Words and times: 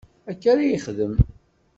Akka 0.31 0.47
ara 0.51 0.63
yexdem. 0.69 1.13